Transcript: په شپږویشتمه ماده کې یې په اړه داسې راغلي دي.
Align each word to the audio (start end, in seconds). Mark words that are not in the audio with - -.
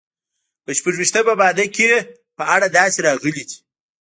په 0.63 0.71
شپږویشتمه 0.77 1.33
ماده 1.41 1.65
کې 1.75 1.85
یې 1.91 1.97
په 2.37 2.43
اړه 2.55 2.67
داسې 2.77 2.99
راغلي 3.07 3.31
دي. 3.49 3.57